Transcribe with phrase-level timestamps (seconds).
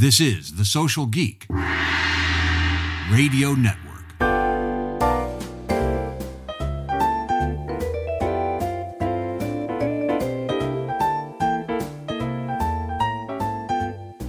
[0.00, 1.44] This is The Social Geek
[3.10, 4.00] Radio Network.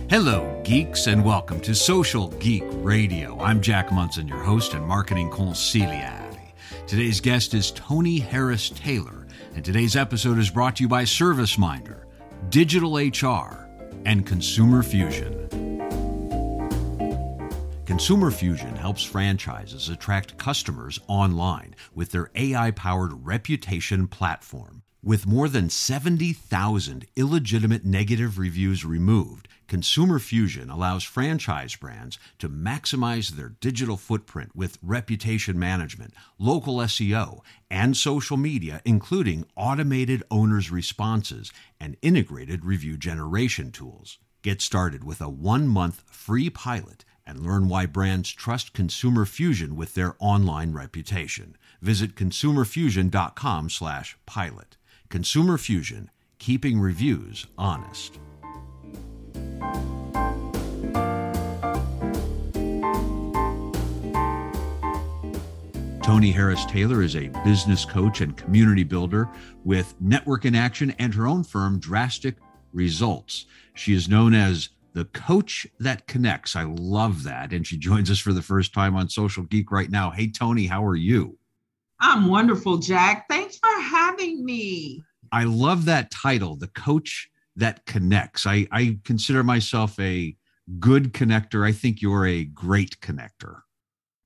[0.10, 3.40] Hello, geeks, and welcome to Social Geek Radio.
[3.40, 6.36] I'm Jack Monson, your host and marketing consigliere.
[6.86, 9.26] Today's guest is Toni Harris Taylor,
[9.56, 12.04] and today's episode is brought to you by ServiceMinder,
[12.50, 13.70] Digital HR,
[14.04, 15.41] and Consumer Fusion.
[17.92, 24.84] Consumer Fusion helps franchises attract customers online with their AI powered reputation platform.
[25.04, 33.32] With more than 70,000 illegitimate negative reviews removed, Consumer Fusion allows franchise brands to maximize
[33.32, 41.52] their digital footprint with reputation management, local SEO, and social media, including automated owners' responses
[41.78, 44.18] and integrated review generation tools.
[44.42, 49.76] Get started with a one month free pilot and learn why brands trust Consumer Fusion
[49.76, 51.56] with their online reputation.
[51.80, 54.78] Visit consumerfusion.com slash pilot.
[55.10, 58.18] Consumer Fusion, keeping reviews honest.
[66.04, 69.30] Toni Harris Taylor is a business coach and community builder
[69.64, 72.38] with Network in Action and her own firm, Drastic
[72.74, 73.46] Results.
[73.74, 76.56] She is known as the coach that connects.
[76.56, 77.54] I love that.
[77.54, 80.12] And she joins us for the first time on Social Geek right now.
[80.12, 81.38] Hey, Toni, how are you?
[82.00, 83.28] I'm wonderful, Jack.
[83.30, 85.04] Thanks for having me.
[85.32, 88.46] I love that title, the coach that connects.
[88.46, 90.36] I, I consider myself a
[90.80, 91.66] good connector.
[91.66, 93.62] I think you're a great connector.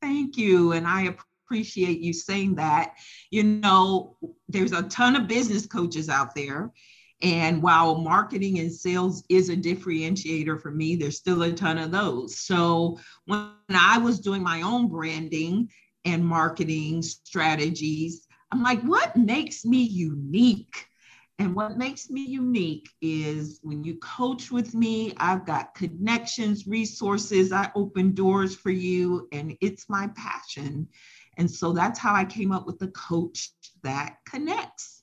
[0.01, 0.71] Thank you.
[0.71, 1.15] And I
[1.45, 2.93] appreciate you saying that.
[3.29, 6.71] You know, there's a ton of business coaches out there.
[7.21, 11.91] And while marketing and sales is a differentiator for me, there's still a ton of
[11.91, 12.39] those.
[12.39, 15.69] So when I was doing my own branding
[16.03, 20.87] and marketing strategies, I'm like, what makes me unique?
[21.39, 27.51] And what makes me unique is when you coach with me, I've got connections, resources,
[27.51, 30.87] I open doors for you, and it's my passion.
[31.37, 33.51] And so that's how I came up with the coach
[33.83, 34.94] that connects.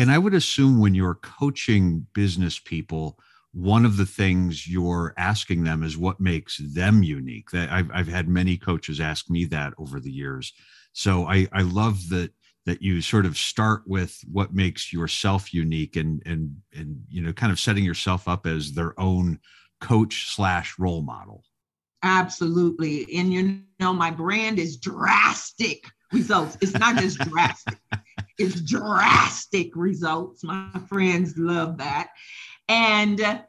[0.00, 3.18] And I would assume when you're coaching business people,
[3.52, 7.50] one of the things you're asking them is what makes them unique.
[7.50, 10.54] That I've, I've had many coaches ask me that over the years.
[10.94, 12.32] So I, I love that
[12.64, 17.34] that you sort of start with what makes yourself unique and and and you know
[17.34, 19.38] kind of setting yourself up as their own
[19.82, 21.44] coach slash role model
[22.02, 27.78] absolutely and you know my brand is drastic results it's not just drastic
[28.40, 32.10] it's drastic results my friends love that
[32.68, 33.40] and uh,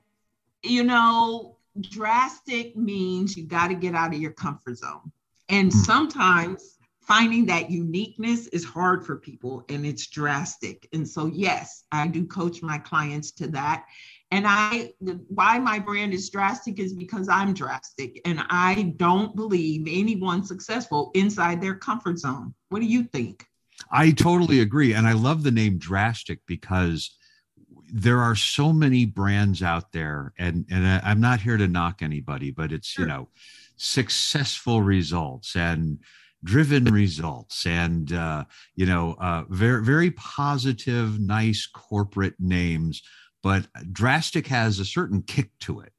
[0.64, 5.12] you know drastic means you got to get out of your comfort zone
[5.50, 5.80] and hmm.
[5.80, 10.88] sometimes finding that uniqueness is hard for people and it's drastic.
[10.94, 13.86] And so, yes, I do coach my clients to that.
[14.30, 14.94] And I,
[15.28, 21.12] why my brand is drastic is because I'm drastic and I don't believe anyone successful
[21.14, 22.54] inside their comfort zone.
[22.70, 23.46] What do you think?
[23.92, 24.94] I totally agree.
[24.94, 27.12] And I love the name drastic because
[27.94, 32.50] there are so many brands out there and and i'm not here to knock anybody
[32.50, 33.04] but it's sure.
[33.04, 33.28] you know
[33.76, 36.00] successful results and
[36.44, 38.44] driven results and uh,
[38.76, 43.04] you know uh, very very positive nice corporate names
[43.44, 45.92] but drastic has a certain kick to it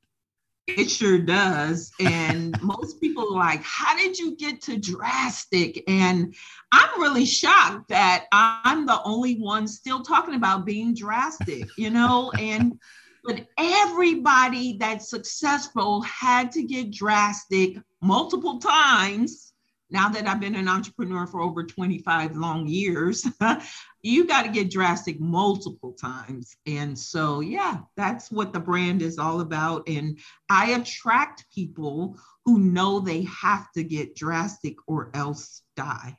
[0.67, 1.93] it sure does.
[2.00, 5.83] And most people are like how did you get to drastic?
[5.89, 6.34] And
[6.73, 12.33] i'm really shocked that i'm the only one still talking about being drastic you know?
[12.39, 12.78] And
[13.25, 19.53] but everybody that's successful had to get drastic multiple times.
[19.91, 23.27] Now that I've been an entrepreneur for over 25 long years,
[24.03, 26.57] you got to get drastic multiple times.
[26.67, 29.89] And so, yeah, that's what the brand is all about.
[29.89, 30.19] And
[30.51, 36.16] I attract people who know they have to get drastic or else die.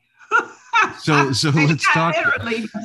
[1.00, 2.16] so so let's talk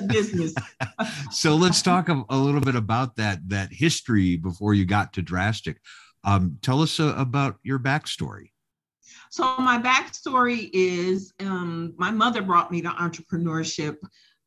[0.06, 0.54] business
[1.30, 5.22] so let's talk a, a, little bit about that that history before you got to
[5.22, 5.80] drastic
[6.24, 8.50] um, tell us uh, about your backstory
[9.30, 13.96] so my backstory is um, my mother brought me to entrepreneurship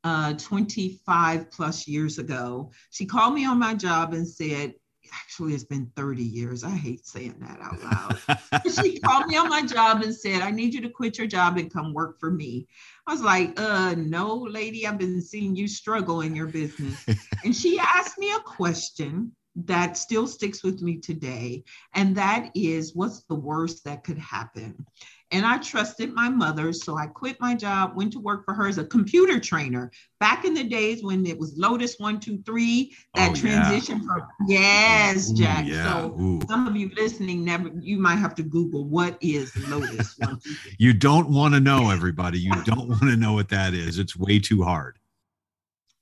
[0.03, 2.71] uh, 25 plus years ago.
[2.89, 4.73] She called me on my job and said,
[5.13, 6.63] actually it's been 30 years.
[6.63, 8.61] I hate saying that out loud.
[8.83, 11.57] she called me on my job and said, I need you to quit your job
[11.57, 12.67] and come work for me.
[13.07, 17.05] I was like, uh, no, lady, I've been seeing you struggle in your business.
[17.43, 21.63] and she asked me a question that still sticks with me today.
[21.93, 24.85] And that is what's the worst that could happen?
[25.31, 26.73] And I trusted my mother.
[26.73, 29.91] So I quit my job, went to work for her as a computer trainer.
[30.19, 34.07] Back in the days when it was Lotus 123, that oh, transition yeah.
[34.07, 35.65] from, yes, Jack.
[35.65, 35.83] Ooh, yeah.
[35.83, 36.41] So Ooh.
[36.47, 40.39] some of you listening, never, you might have to Google what is Lotus One.
[40.77, 42.39] you don't want to know, everybody.
[42.39, 43.99] You don't want to know what that is.
[43.99, 44.97] It's way too hard.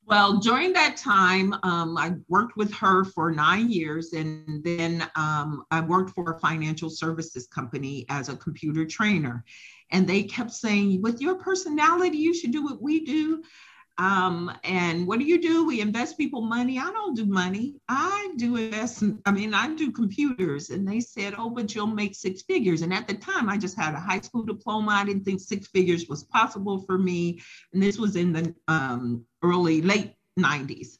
[0.09, 5.65] Well, during that time, um, I worked with her for nine years, and then um,
[5.69, 9.45] I worked for a financial services company as a computer trainer.
[9.91, 13.44] And they kept saying, with your personality, you should do what we do.
[14.00, 15.68] Um, and what do you do?
[15.68, 16.80] We invest people money.
[16.80, 17.75] I don't do money.
[17.90, 19.04] I do invest.
[19.25, 20.69] I mean, I do computers.
[20.69, 22.81] And they said, oh, but you'll make six figures.
[22.81, 24.92] And at the time, I just had a high school diploma.
[24.92, 27.42] I didn't think six figures was possible for me.
[27.74, 30.98] And this was in the um, early, late 90s.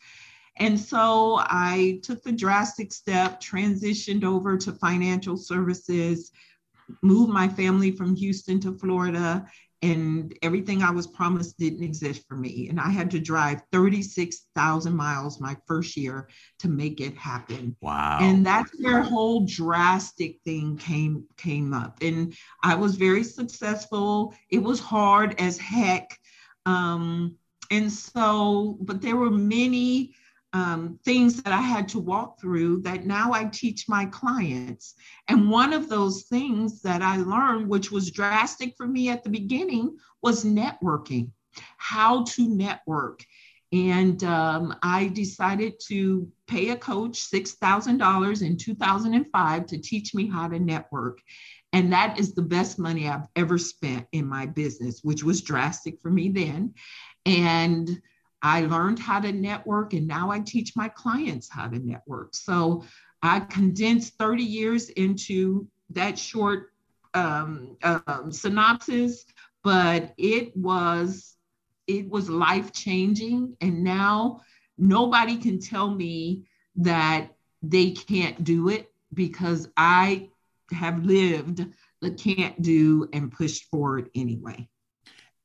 [0.58, 6.34] And so I took the drastic step, transitioned over to financial services,
[7.02, 9.46] moved my family from Houston to Florida,
[9.82, 12.68] and everything I was promised didn't exist for me.
[12.70, 16.28] And I had to drive 36,000 miles my first year
[16.60, 17.76] to make it happen.
[17.80, 18.20] Wow.
[18.22, 22.00] And that's where whole drastic thing came came up.
[22.02, 24.34] And I was very successful.
[24.50, 26.18] It was hard as heck.
[26.66, 27.38] Um,
[27.72, 30.14] and so, but there were many
[30.54, 34.96] um, things that I had to walk through that now I teach my clients.
[35.28, 39.30] And one of those things that I learned, which was drastic for me at the
[39.30, 41.32] beginning, was networking,
[41.78, 43.24] how to network.
[43.72, 50.48] And um, I decided to pay a coach $6,000 in 2005 to teach me how
[50.48, 51.20] to network.
[51.72, 56.02] And that is the best money I've ever spent in my business, which was drastic
[56.02, 56.74] for me then.
[57.28, 58.02] And
[58.42, 62.36] I learned how to network, and now I teach my clients how to network.
[62.36, 62.86] So
[63.22, 66.72] I condensed 30 years into that short
[67.14, 69.26] um, um, synopsis,
[69.64, 71.36] but it was
[71.88, 74.42] it was life changing, and now
[74.78, 76.46] nobody can tell me
[76.76, 77.32] that
[77.64, 80.30] they can't do it because I
[80.72, 81.66] have lived
[82.00, 84.70] the can't do and pushed forward anyway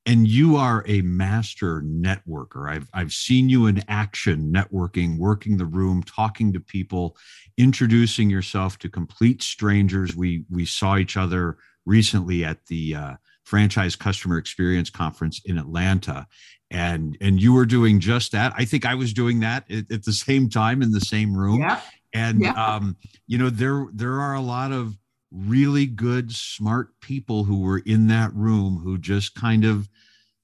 [0.07, 2.71] and you are a master networker.
[2.71, 7.17] I've I've seen you in action networking, working the room, talking to people,
[7.57, 10.15] introducing yourself to complete strangers.
[10.15, 11.57] We we saw each other
[11.87, 13.15] recently at the uh,
[13.45, 16.27] franchise customer experience conference in Atlanta
[16.71, 18.53] and and you were doing just that.
[18.57, 21.61] I think I was doing that at, at the same time in the same room.
[21.61, 21.81] Yeah.
[22.13, 22.53] And yeah.
[22.53, 22.97] um
[23.27, 24.97] you know there there are a lot of
[25.35, 29.89] really good, smart people who were in that room who just kind of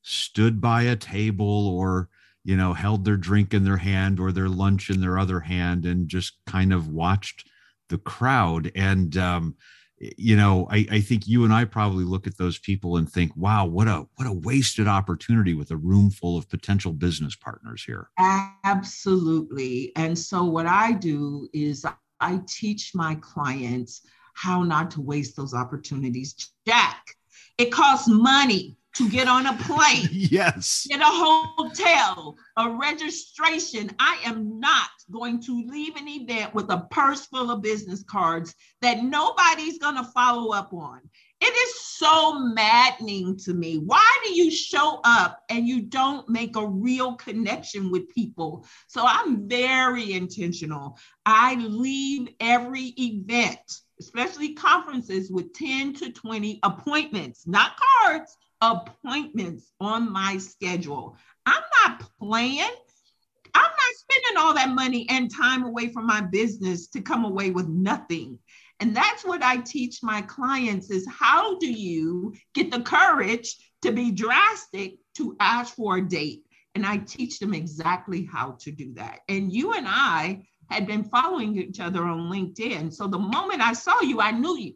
[0.02, 2.08] stood by a table or,
[2.44, 5.86] you know, held their drink in their hand or their lunch in their other hand
[5.86, 7.48] and just kind of watched
[7.88, 8.72] the crowd.
[8.74, 9.56] And, um,
[10.16, 13.36] you know, I, I think you and I probably look at those people and think,
[13.36, 17.84] wow, what a what a wasted opportunity with a room full of potential business partners
[17.84, 18.08] here.
[18.64, 19.92] Absolutely.
[19.96, 21.84] And so what I do is
[22.20, 24.00] I teach my clients
[24.40, 26.34] how not to waste those opportunities.
[26.66, 27.14] Jack,
[27.58, 30.08] it costs money to get on a plane.
[30.10, 30.86] yes.
[30.88, 33.90] Get a hotel, a registration.
[33.98, 38.54] I am not going to leave an event with a purse full of business cards
[38.80, 41.00] that nobody's going to follow up on.
[41.42, 43.76] It is so maddening to me.
[43.76, 48.64] Why do you show up and you don't make a real connection with people?
[48.88, 50.98] So I'm very intentional.
[51.26, 60.10] I leave every event especially conferences with 10 to 20 appointments, not cards, appointments on
[60.10, 61.16] my schedule.
[61.46, 62.74] I'm not playing.
[63.54, 67.50] I'm not spending all that money and time away from my business to come away
[67.50, 68.38] with nothing.
[68.80, 73.92] And that's what I teach my clients is how do you get the courage to
[73.92, 76.44] be drastic to ask for a date?
[76.74, 79.20] And I teach them exactly how to do that.
[79.28, 82.92] And you and I had been following each other on LinkedIn.
[82.92, 84.74] So the moment I saw you, I knew you.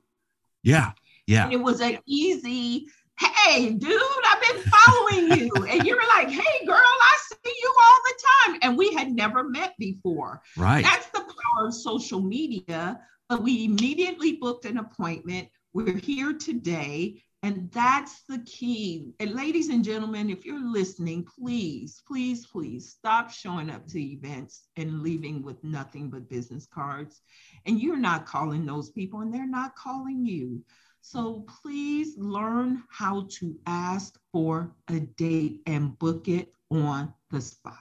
[0.63, 0.93] Yeah.
[1.27, 1.45] Yeah.
[1.45, 5.53] And it was an easy, hey, dude, I've been following you.
[5.71, 8.59] and you were like, hey, girl, I see you all the time.
[8.63, 10.43] And we had never met before.
[10.57, 10.85] Right.
[10.85, 13.01] That's the power of social media.
[13.29, 15.49] But we immediately booked an appointment.
[15.73, 17.23] We're here today.
[17.45, 19.13] And that's the key.
[19.21, 24.69] And ladies and gentlemen, if you're listening, please, please, please stop showing up to events
[24.77, 27.21] and leaving with nothing but business cards.
[27.67, 30.65] And you're not calling those people, and they're not calling you.
[31.03, 37.77] So please learn how to ask for a date and book it on the spot.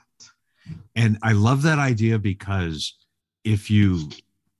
[0.94, 2.94] And I love that idea because
[3.44, 4.10] if you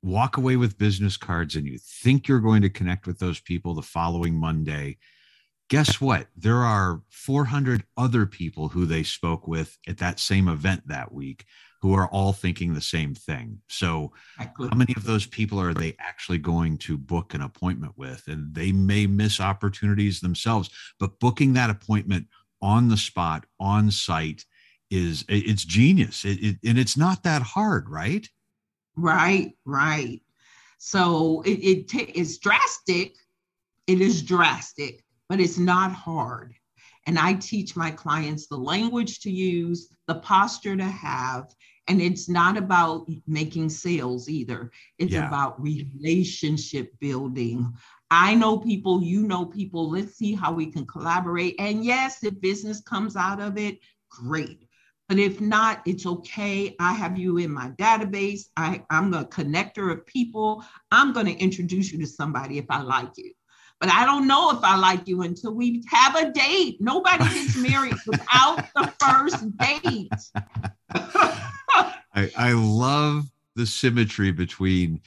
[0.05, 3.73] walk away with business cards and you think you're going to connect with those people
[3.73, 4.97] the following Monday,
[5.67, 6.27] guess what?
[6.37, 11.45] There are 400 other people who they spoke with at that same event that week
[11.81, 13.59] who are all thinking the same thing.
[13.67, 18.23] So, how many of those people are they actually going to book an appointment with?
[18.27, 20.69] And they may miss opportunities themselves,
[20.99, 22.27] but booking that appointment
[22.61, 24.45] on the spot, on site,
[24.91, 26.25] is it's genius.
[26.25, 28.27] It, it, and it's not that hard, right?
[28.95, 30.21] Right, right.
[30.77, 33.15] So it, it t- it's drastic.
[33.87, 36.55] It is drastic, but it's not hard.
[37.07, 41.53] And I teach my clients the language to use, the posture to have.
[41.87, 44.71] And it's not about making sales either.
[44.97, 45.27] It's yeah.
[45.27, 47.71] about relationship building.
[48.09, 49.91] I know people, you know people.
[49.91, 51.55] Let's see how we can collaborate.
[51.59, 54.64] And yes, if business comes out of it, great.
[55.07, 56.75] But if not, it's okay.
[56.79, 58.45] I have you in my database.
[58.57, 60.63] I, I'm a connector of people.
[60.91, 63.31] I'm going to introduce you to somebody if I like you.
[63.79, 66.77] But I don't know if I like you until we have a date.
[66.79, 70.11] Nobody gets married without the first date.
[72.15, 75.01] I, I love the symmetry between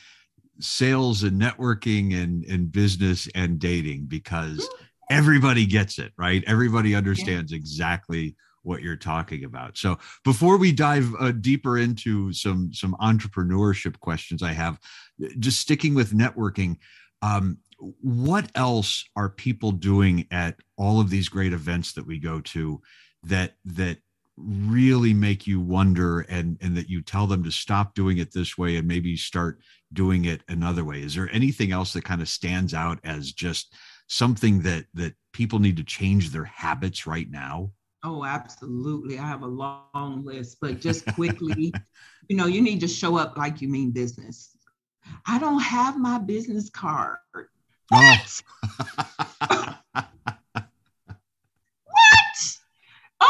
[0.60, 4.68] sales and networking and, and business and dating because
[5.10, 6.44] everybody gets it, right?
[6.46, 7.56] Everybody understands yeah.
[7.56, 8.36] exactly
[8.68, 9.78] what you're talking about.
[9.78, 14.78] So before we dive uh, deeper into some some entrepreneurship questions, I have
[15.38, 16.76] just sticking with networking.
[17.22, 22.40] Um, what else are people doing at all of these great events that we go
[22.40, 22.80] to
[23.24, 23.98] that that
[24.36, 28.56] really make you wonder and and that you tell them to stop doing it this
[28.56, 29.60] way and maybe start
[29.92, 33.74] doing it another way is there anything else that kind of stands out as just
[34.06, 37.72] something that that people need to change their habits right now
[38.04, 39.18] Oh, absolutely.
[39.18, 41.72] I have a long list, but just quickly,
[42.28, 44.56] you know, you need to show up like you mean business.
[45.26, 47.16] I don't have my business card.
[47.34, 47.46] Oh.
[47.90, 48.42] What?
[49.50, 49.78] Oh.
[51.84, 52.58] what?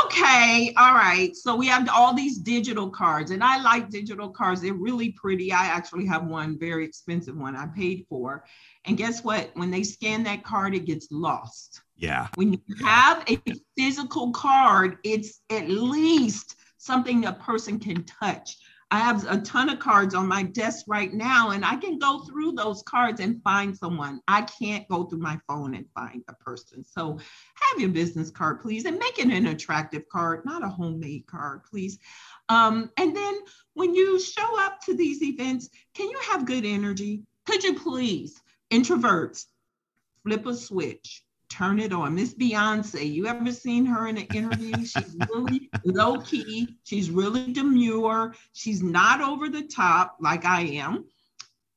[0.04, 1.34] Okay, all right.
[1.34, 4.60] So we have all these digital cards, and I like digital cards.
[4.60, 5.52] They're really pretty.
[5.52, 8.44] I actually have one very expensive one I paid for.
[8.84, 9.50] And guess what?
[9.54, 11.80] When they scan that card, it gets lost.
[11.98, 12.28] Yeah.
[12.36, 13.40] When you have a
[13.76, 18.56] physical card, it's at least something a person can touch.
[18.90, 22.20] I have a ton of cards on my desk right now, and I can go
[22.20, 24.20] through those cards and find someone.
[24.28, 26.84] I can't go through my phone and find a person.
[26.84, 27.18] So
[27.54, 31.64] have your business card, please, and make it an attractive card, not a homemade card,
[31.64, 31.98] please.
[32.48, 33.40] Um, and then
[33.74, 37.24] when you show up to these events, can you have good energy?
[37.44, 38.40] Could you please,
[38.70, 39.44] introverts,
[40.22, 41.24] flip a switch?
[41.48, 42.14] Turn it on.
[42.14, 44.84] Miss Beyonce, you ever seen her in an interview?
[44.84, 46.76] She's really low key.
[46.84, 48.34] She's really demure.
[48.52, 51.04] She's not over the top like I am.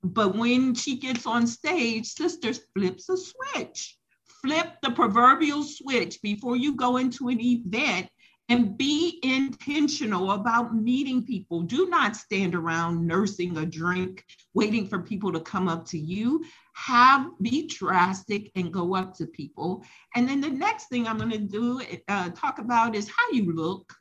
[0.04, 3.98] But when she gets on stage, sisters flips a switch.
[4.42, 8.10] Flip the proverbial switch before you go into an event
[8.50, 11.62] and be intentional about meeting people.
[11.62, 16.44] Do not stand around nursing a drink, waiting for people to come up to you.
[16.74, 19.84] Have be drastic and go up to people.
[20.16, 23.54] And then the next thing I'm going to do uh, talk about is how you
[23.54, 23.94] look.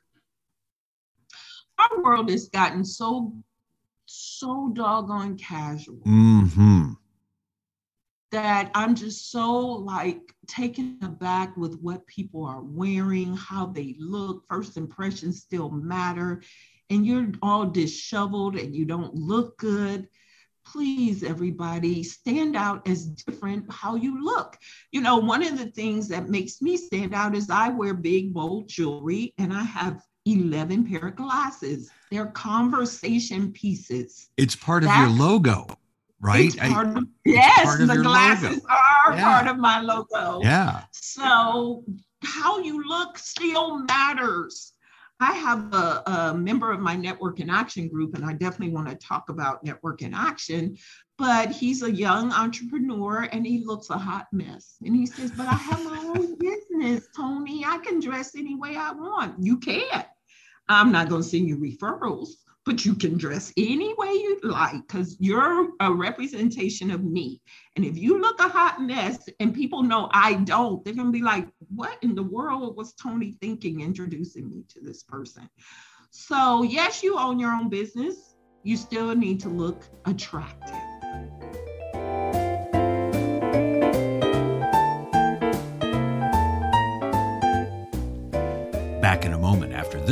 [1.77, 3.33] Our world has gotten so
[4.05, 5.99] so doggone casual.
[6.05, 6.91] Mm-hmm
[8.31, 14.45] that I'm just so like taken aback with what people are wearing, how they look.
[14.49, 16.41] First impressions still matter,
[16.89, 20.07] and you're all disheveled and you don't look good.
[20.65, 24.57] Please, everybody, stand out as different how you look.
[24.91, 28.33] You know, one of the things that makes me stand out is I wear big,
[28.33, 31.89] bold jewelry and I have 11 pair of glasses.
[32.11, 34.29] They're conversation pieces.
[34.37, 35.67] It's part of your logo
[36.21, 36.55] right?
[36.61, 38.67] Of, yes, the glasses logo.
[38.69, 39.23] are yeah.
[39.23, 40.39] part of my logo.
[40.41, 40.83] Yeah.
[40.91, 41.83] So
[42.23, 44.73] how you look still matters.
[45.21, 48.89] I have a, a, member of my network in action group, and I definitely want
[48.89, 50.75] to talk about network in action.
[51.19, 54.77] But he's a young entrepreneur and he looks a hot mess.
[54.83, 57.63] And he says, But I have my own business, Toni.
[57.63, 59.35] I can dress any way I want.
[59.39, 60.07] You can't.
[60.67, 62.29] I'm not going to send you referrals
[62.65, 67.41] but you can dress any way you like because you're a representation of me.
[67.75, 71.11] And if you look a hot mess and people know I don't, they're going to
[71.11, 75.49] be like, what in the world was Toni thinking introducing me to this person?
[76.11, 78.35] So, yes, you own your own business.
[78.63, 80.90] You still need to look attractive.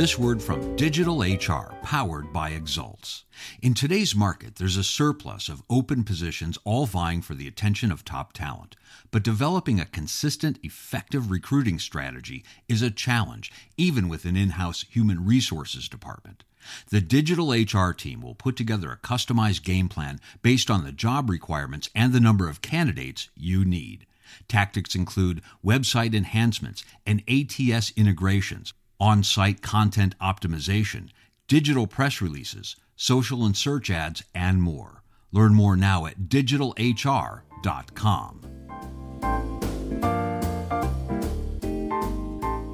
[0.00, 3.24] This word from Digital HR, powered by Exults.
[3.60, 8.02] In today's market, there's a surplus of open positions all vying for the attention of
[8.02, 8.76] top talent.
[9.10, 14.86] But developing a consistent, effective recruiting strategy is a challenge, even with an in house
[14.88, 16.44] human resources department.
[16.88, 21.28] The digital HR team will put together a customized game plan based on the job
[21.28, 24.06] requirements and the number of candidates you need.
[24.48, 31.08] Tactics include website enhancements and ATS integrations, on site content optimization,
[31.48, 35.02] digital press releases, social and search ads, and more.
[35.32, 38.40] Learn more now at digitalhr.com.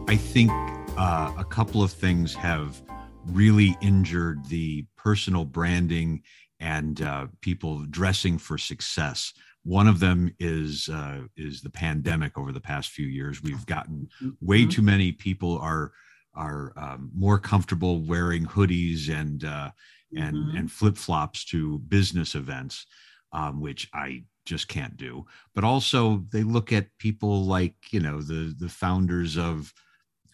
[0.08, 0.50] I think
[0.96, 2.80] uh, a couple of things have
[3.26, 6.22] really injured the personal branding
[6.60, 9.34] and uh, people dressing for success.
[9.64, 12.38] One of them is uh, is the pandemic.
[12.38, 14.08] Over the past few years, we've gotten
[14.40, 14.70] way mm-hmm.
[14.70, 15.92] too many people are
[16.36, 19.70] are um, more comfortable wearing hoodies and uh,
[20.16, 20.56] and mm-hmm.
[20.56, 22.86] and flip flops to business events,
[23.32, 25.26] um, which I just can't do.
[25.54, 29.72] But also, they look at people like you know the the founders of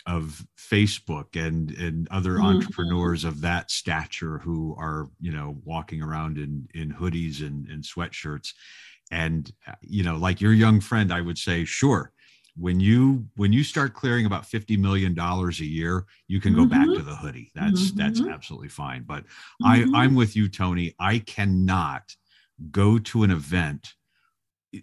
[0.07, 2.47] of Facebook and and other mm-hmm.
[2.47, 7.85] entrepreneurs of that stature who are you know walking around in in hoodies and, and
[7.85, 8.53] sweatshirts,
[9.11, 12.13] and uh, you know like your young friend, I would say sure
[12.57, 16.63] when you when you start clearing about 50 million dollars a year you can go
[16.63, 16.85] mm-hmm.
[16.85, 17.99] back to the hoodie that's mm-hmm.
[17.99, 19.25] that's absolutely fine but
[19.63, 19.95] mm-hmm.
[19.95, 22.15] i i'm with you toni i cannot
[22.71, 23.95] go to an event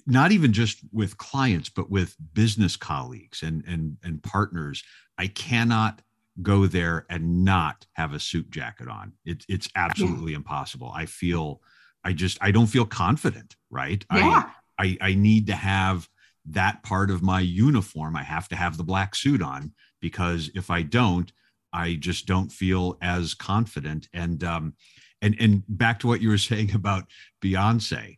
[0.08, 4.84] not even just with clients but with business colleagues and and and partners
[5.18, 6.02] i cannot
[6.42, 10.38] go there and not have a suit jacket on it, it's absolutely yeah.
[10.38, 11.62] impossible i feel
[12.04, 14.50] i just i don't feel confident right yeah.
[14.80, 16.10] I, I i need to have
[16.50, 18.16] that part of my uniform.
[18.16, 21.32] I have to have the black suit on because if I don't,
[21.72, 24.08] I just don't feel as confident.
[24.14, 24.74] And um,
[25.22, 27.06] and and back to what you were saying about
[27.44, 28.18] Beyonce,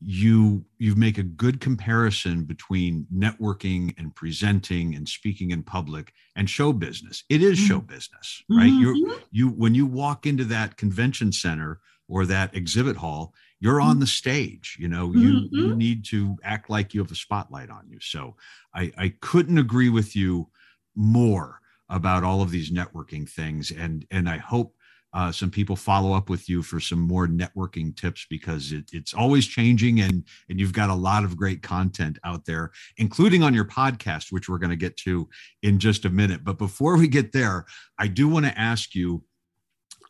[0.00, 6.48] you you make a good comparison between networking and presenting and speaking in public and
[6.48, 7.24] show business.
[7.28, 7.68] It is mm-hmm.
[7.68, 8.70] show business, right?
[8.70, 8.96] Mm-hmm.
[8.96, 13.92] You you when you walk into that convention center or that exhibit hall, you're on
[13.92, 14.00] mm-hmm.
[14.00, 15.56] the stage you know you mm-hmm.
[15.56, 18.34] you need to act like you have a spotlight on you so
[18.74, 20.48] i i couldn't agree with you
[20.96, 24.74] more about all of these networking things and and i hope
[25.12, 29.12] uh, some people follow up with you for some more networking tips because it, it's
[29.12, 33.52] always changing and and you've got a lot of great content out there including on
[33.52, 35.28] your podcast which we're going to get to
[35.62, 37.64] in just a minute but before we get there
[37.98, 39.22] i do want to ask you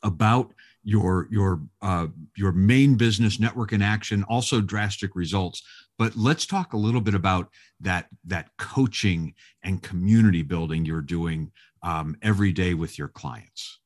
[0.02, 5.62] about your your uh, your main business network in action also drastic results.
[5.98, 7.48] But let's talk a little bit about
[7.80, 13.80] that that coaching and community building you're doing um, every day with your clients.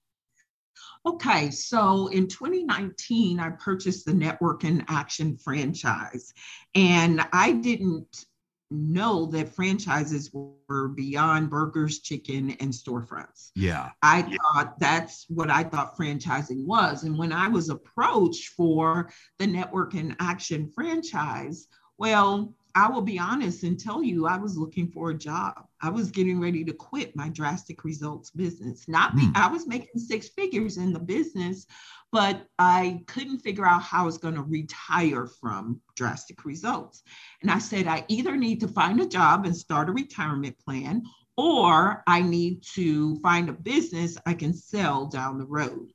[1.07, 6.33] Okay, so in 2019, I purchased the Network in Action franchise,
[6.75, 8.25] and I didn't
[8.71, 13.51] know that franchises were beyond burgers, chicken, and storefronts.
[13.55, 13.91] Yeah.
[14.03, 14.37] I yeah.
[14.37, 17.05] thought that's what I thought franchising was.
[17.05, 23.21] And when I was approached for the Network in Action franchise, well, I will be
[23.21, 25.65] honest and tell you, I was looking for a job.
[25.81, 28.89] I was getting ready to quit my drastic results business.
[28.89, 29.31] Not mm.
[29.37, 31.67] I was making six figures in the business,
[32.15, 37.03] but I couldn't figure out how I was going to retire from drastic results.
[37.43, 41.03] And I said, I either need to find a job and start a retirement plan,
[41.37, 45.91] or I need to find a business I can sell down the road.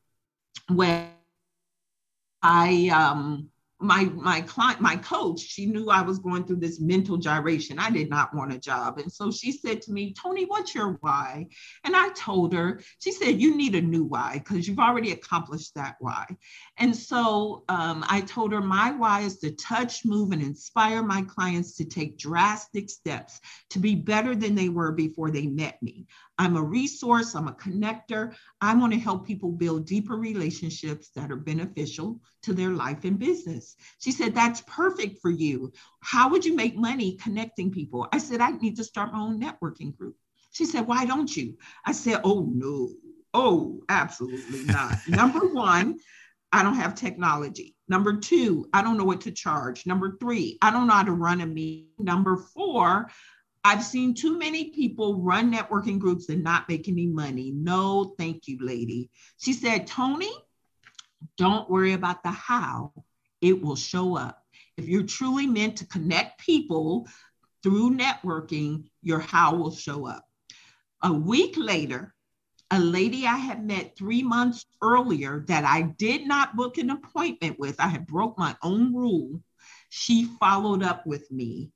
[0.70, 1.08] Well,
[2.44, 3.48] I um,
[3.80, 7.80] my my client my coach she knew i was going through this mental gyration.
[7.80, 9.00] I did not want a job.
[9.00, 11.48] And so she said to me toni what's your why?
[11.86, 15.76] And i told her she said you need a new why because you've already accomplished
[15.76, 16.26] that why.
[16.78, 21.22] And so um, i told her my why is to touch move and inspire my
[21.22, 23.40] clients to take drastic steps
[23.70, 26.06] to be better than they were before they met me
[26.40, 28.34] I'm a resource, I'm a connector.
[28.62, 33.20] I want to help people build deeper relationships that are beneficial to their life and
[33.20, 33.76] business.
[34.00, 35.74] She said, That's perfect for you.
[36.00, 38.08] How would you make money connecting people?
[38.14, 40.16] I said, I need to start my own networking group.
[40.52, 41.58] She said, Why don't you?
[41.86, 42.90] I said, Oh, no.
[43.34, 44.98] Oh, absolutely not.
[45.10, 46.00] Number one,
[46.52, 47.76] I don't have technology.
[47.90, 49.86] Number two, I don't know what to charge.
[49.86, 51.90] Number three, I don't know how to run a meeting.
[52.00, 53.10] Number four,
[53.70, 57.52] I've seen too many people run networking groups and not make any money.
[57.52, 59.12] No, thank you, lady.
[59.38, 60.32] She said, Toni,
[61.38, 62.92] don't worry about the how,
[63.42, 64.44] it will show up.
[64.76, 67.08] If you're truly meant to connect people
[67.62, 70.26] through networking, your how will show up.
[71.04, 72.16] A week later,
[72.72, 77.60] a lady I had met three months earlier that I did not book an appointment
[77.60, 77.80] with.
[77.80, 79.44] I had broke my own rule.
[79.90, 81.70] She followed up with me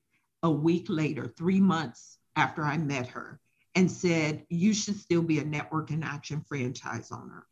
[0.43, 3.39] a week later, three months after I met her,
[3.75, 7.47] and said, You should still be a network in action franchise owner.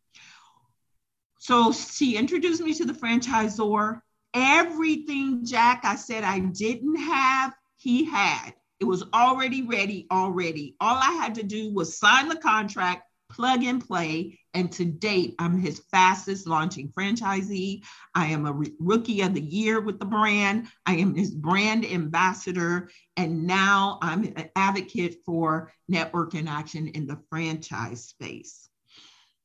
[1.40, 4.02] So she introduced me to the franchisor.
[4.34, 8.52] Everything, Jack, I said I didn't have, he had.
[8.80, 10.76] It was already ready, already.
[10.80, 14.40] All I had to do was sign the contract, plug and play.
[14.54, 17.84] And to date, I'm his fastest launching franchisee.
[18.14, 20.68] I am a re- rookie of the year with the brand.
[20.86, 22.90] I am his brand ambassador.
[23.18, 28.70] And now I'm an advocate for network in action in the franchise space.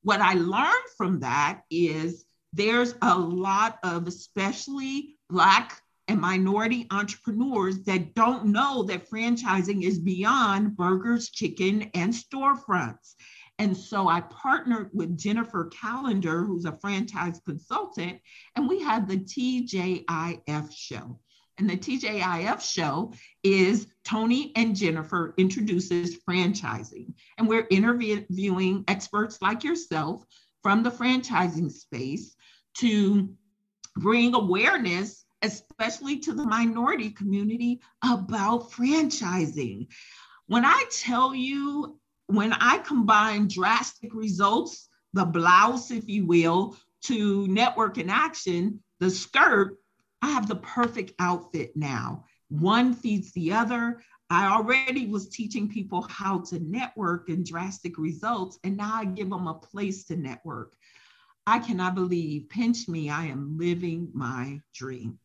[0.02, 7.82] What I learned from that is there's a lot of, especially Black and minority entrepreneurs
[7.82, 13.14] that don't know that franchising is beyond burgers, chicken, and storefronts.
[13.58, 18.20] And so I partnered with Jennifer Callender, who's a franchise consultant,
[18.54, 21.18] and we have the TJIF show.
[21.58, 27.14] And the TJIF show is Toni and Jennifer introduces franchising.
[27.38, 30.22] And we're interviewing experts like yourself
[30.62, 32.36] from the franchising space
[32.78, 33.34] to
[33.96, 39.86] bring awareness, especially to the minority community, about franchising.
[40.48, 47.46] When I tell you, when I combine drastic results, the blouse, if you will, to
[47.46, 49.76] network in action, the skirt,
[50.22, 52.24] I have the perfect outfit now.
[52.48, 54.02] One feeds the other.
[54.28, 59.30] I already was teaching people how to network and drastic results, and now I give
[59.30, 60.74] them a place to network.
[61.46, 65.18] I cannot believe, pinch me, I am living my dream.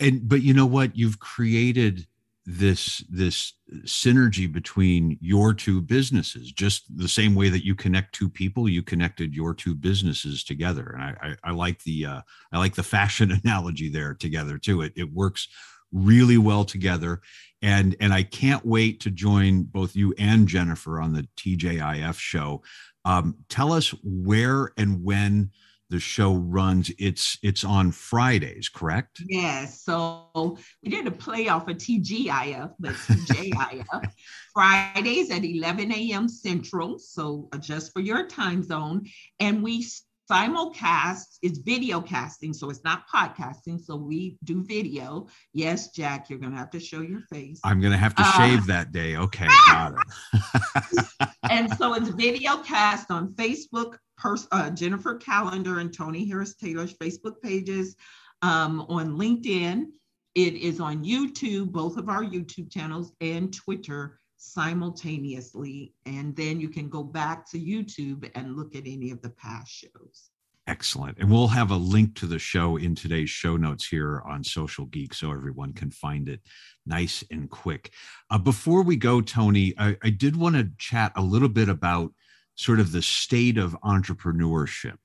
[0.00, 0.96] And but you know what?
[0.96, 2.06] You've created
[2.46, 3.54] this this
[3.84, 8.84] synergy between your two businesses just the same way that you connect two people you
[8.84, 10.94] connected your two businesses together.
[10.96, 12.20] And i i, I like the uh,
[12.52, 14.82] i like the fashion analogy there together too.
[14.82, 15.48] It, it works
[15.90, 17.20] really well together.
[17.62, 22.62] And and i can't wait to join both you and jennifer on the tjif show.
[23.04, 25.50] Um, tell us where and when
[25.90, 29.22] the show runs it's it's on fridays correct?
[29.28, 33.84] Yes so we did a play off of tgif but tjif
[34.52, 39.06] fridays at 11 a.m central so just for your time zone.
[39.40, 39.86] And we
[40.30, 45.26] simulcast is video casting so it's not podcasting so we do video.
[45.52, 47.60] Yes jack you're gonna have to show your face.
[47.64, 49.16] I'm gonna have to uh, shave that day.
[49.16, 51.06] Okay got it.
[51.48, 56.94] And so it's video cast on facebook pers- uh, Jennifer Callender and Toni Harris Taylor's
[56.94, 57.96] Facebook pages,
[58.42, 59.86] um, on LinkedIn.
[60.34, 65.94] It is on YouTube, both of our YouTube channels, and Twitter simultaneously.
[66.04, 69.70] And then you can go back to YouTube and look at any of the past
[69.70, 70.30] shows.
[70.68, 71.18] Excellent.
[71.18, 74.86] And we'll have a link to the show in today's show notes here on Social
[74.86, 76.40] Geek so everyone can find it
[76.84, 77.92] nice and quick.
[78.30, 82.12] Uh, before we go, Toni, I, I did want to chat a little bit about
[82.56, 84.98] sort of the state of entrepreneurship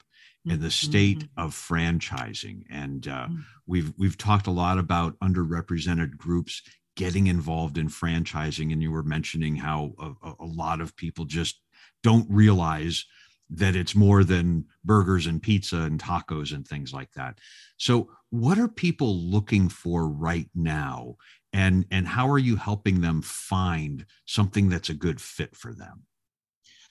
[0.49, 1.43] and the state mm-hmm.
[1.43, 3.41] of franchising and uh, mm-hmm.
[3.67, 6.63] we've we've talked a lot about underrepresented groups
[6.95, 11.61] getting involved in franchising and you were mentioning how a, a lot of people just
[12.03, 13.05] don't realize
[13.49, 17.37] that it's more than burgers and pizza and tacos and things like that
[17.77, 21.15] so what are people looking for right now
[21.53, 26.05] and and how are you helping them find something that's a good fit for them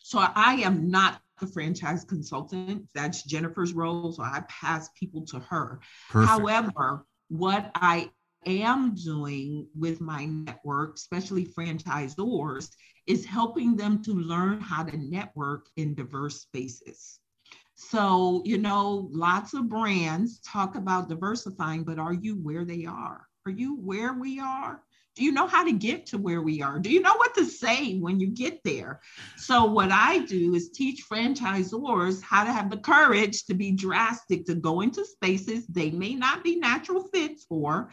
[0.03, 2.89] so I am not the franchise consultant.
[2.95, 4.11] That's Jennifer's role.
[4.13, 5.81] So I pass people to her.
[6.11, 6.31] Perfect.
[6.31, 8.11] However, what I
[8.47, 12.71] am doing with my network, especially franchisors,
[13.07, 17.21] is helping them to learn how to network in diverse spaces.
[17.75, 23.27] So, you know, lots of brands talk about diversifying, but are you where they are?
[23.47, 24.83] Are you where we are?
[25.17, 26.79] Do you know how to get to where we are?
[26.79, 29.01] Do you know what to say when you get there?
[29.37, 34.45] So, what I do is teach franchisors how to have the courage to be drastic,
[34.47, 37.91] to go into spaces they may not be natural fits for,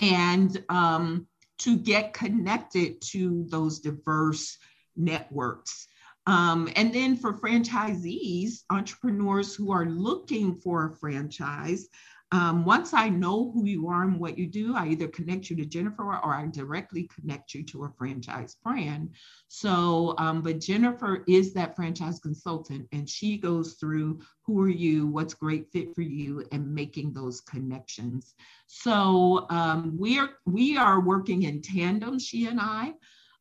[0.00, 1.26] and um,
[1.58, 4.58] to get connected to those diverse
[4.96, 5.88] networks.
[6.26, 11.88] Um, and then for franchisees, entrepreneurs who are looking for a franchise,
[12.32, 15.56] um, once I know who you are and what you do, I either connect you
[15.56, 19.10] to Jennifer or I directly connect you to a franchise brand.
[19.46, 25.06] So, um, but Jennifer is that franchise consultant and she goes through who are you,
[25.06, 28.34] what's great fit for you, and making those connections.
[28.66, 32.94] So um, we are we are working in tandem, she and I.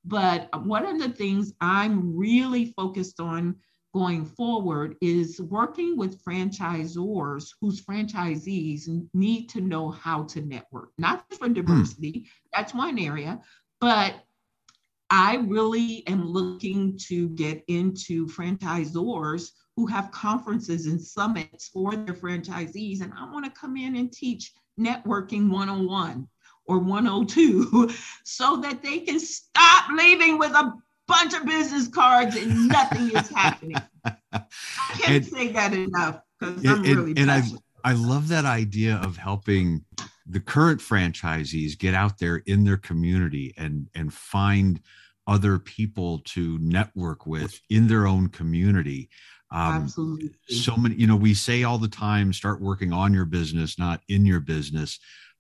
[0.04, 3.56] But one of the things I'm really focused on
[3.96, 11.28] going forward is working with franchisors whose franchisees need to know how to network, not
[11.30, 11.54] just for hmm.
[11.54, 12.26] diversity, mm.
[12.54, 13.40] that's one area,
[13.80, 14.16] but
[15.10, 22.16] I really am looking to get into franchisors who have conferences and summits for their
[22.16, 23.02] franchisees.
[23.02, 26.28] And I want to come in and teach networking 101
[26.66, 27.90] or 102
[28.26, 30.74] so that they can stop leaving with a
[31.08, 33.78] bunch of business cards and nothing is happening.
[34.04, 34.12] I
[35.00, 37.44] can't and, say that enough because I'm really and I,
[37.84, 39.84] I love that idea of helping
[40.28, 44.82] the current franchisees get out there in their community and and find
[45.28, 49.10] other people to network with in their own community
[49.52, 50.32] um, Absolutely.
[50.50, 54.02] So many, you know, we say all the time, start working on your business, not
[54.10, 55.00] in your business.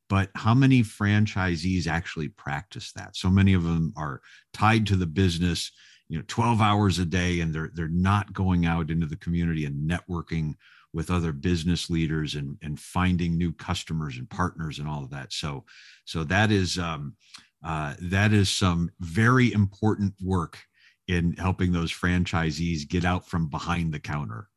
[0.09, 3.15] But how many franchisees actually practice that?
[3.15, 4.21] So many of them are
[4.53, 5.71] tied to the business,
[6.07, 9.65] you know, 12 hours a day, and they're they're not going out into the community
[9.65, 10.53] and networking
[10.93, 15.33] with other business leaders and and finding new customers and partners and all of that.
[15.33, 15.65] So
[16.05, 17.15] so that is um,
[17.63, 20.59] uh, that is some very important work
[21.07, 24.49] in helping those franchisees get out from behind the counter.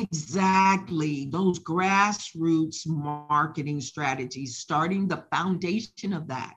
[0.00, 1.26] Exactly.
[1.26, 6.54] Those grassroots marketing strategies, starting the foundation of that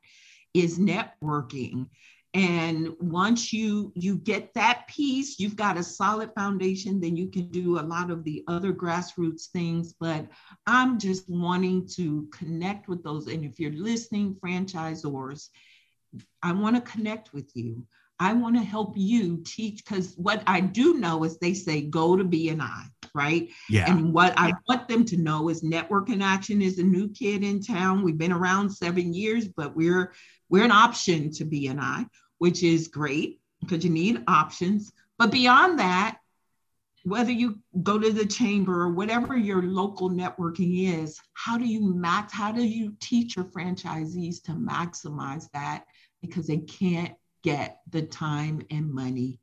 [0.53, 1.87] is networking.
[2.33, 7.47] And once you you get that piece, you've got a solid foundation, then you can
[7.49, 9.93] do a lot of the other grassroots things.
[9.99, 10.27] But
[10.67, 13.27] I'm just wanting to connect with those.
[13.27, 15.47] And if you're listening, franchisors,
[16.43, 17.85] I want to connect with you.
[18.19, 22.15] I want to help you teach because what I do know is they say go
[22.15, 23.49] to BNI, right?
[23.69, 23.89] Yeah.
[23.89, 27.43] And what I want them to know is Network in Action is a new kid
[27.43, 28.03] in town.
[28.03, 30.13] We've been around seven years, but we're
[30.49, 34.91] we're an option to BNI, which is great because you need options.
[35.17, 36.19] But beyond that,
[37.03, 41.93] whether you go to the chamber or whatever your local networking is, how do you
[41.93, 42.33] max?
[42.33, 45.85] How do you teach your franchisees to maximize that?
[46.21, 49.39] Because they can't get the time and money.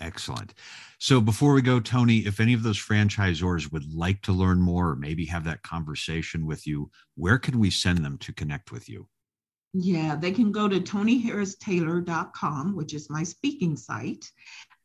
[0.00, 0.54] Excellent.
[0.98, 4.90] So before we go, Toni, if any of those franchisors would like to learn more
[4.90, 8.88] or maybe have that conversation with you, where can we send them to connect with
[8.88, 9.08] you?
[9.74, 14.24] Yeah, they can go to toniharristaylor.com, which is my speaking site,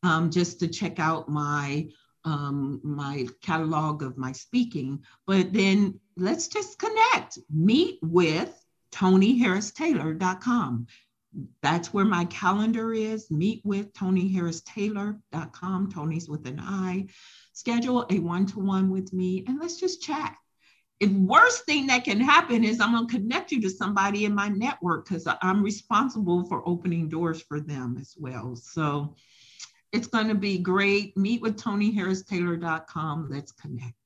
[0.02, 1.88] um, just to check out my
[2.26, 5.04] um, my catalog of my speaking.
[5.26, 7.38] But then let's just connect.
[7.50, 8.58] Meet with
[8.92, 10.86] toniharristaylor.com
[11.62, 13.30] that's where my calendar is.
[13.30, 15.92] Meet with ToniHarrisTaylor.com.
[15.92, 17.06] Toni's with an I.
[17.52, 20.36] Schedule a one to one with me and let's just chat.
[21.00, 24.34] The worst thing that can happen is I'm going to connect you to somebody in
[24.34, 28.56] my network because I'm responsible for opening doors for them as well.
[28.56, 29.16] So
[29.92, 31.16] it's going to be great.
[31.16, 33.28] Meet with ToniHarrisTaylor.com.
[33.30, 34.03] Let's connect.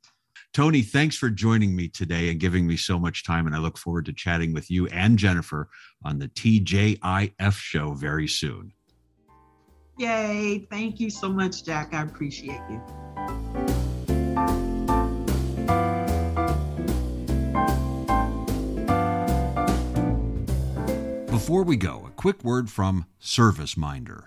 [0.54, 3.46] Toni, thanks for joining me today and giving me so much time.
[3.46, 5.68] And I look forward to chatting with you and Jennifer
[6.04, 8.72] on the TJIF show very soon.
[9.98, 10.66] Yay.
[10.70, 11.92] Thank you so much, Jack.
[11.92, 12.80] I appreciate you.
[21.26, 24.26] Before we go, a quick word from ServiceMinder.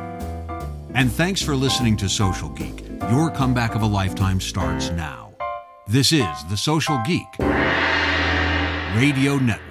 [0.93, 2.85] And thanks for listening to Social Geek.
[3.09, 5.33] Your comeback of a lifetime starts now.
[5.87, 7.27] This is The Social Geek
[8.95, 9.70] Radio Network.